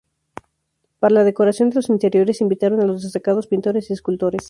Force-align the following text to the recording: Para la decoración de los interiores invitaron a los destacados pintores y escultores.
Para 0.97 1.13
la 1.13 1.23
decoración 1.23 1.69
de 1.69 1.75
los 1.75 1.89
interiores 1.91 2.41
invitaron 2.41 2.81
a 2.81 2.85
los 2.87 3.03
destacados 3.03 3.45
pintores 3.45 3.87
y 3.87 3.93
escultores. 3.93 4.39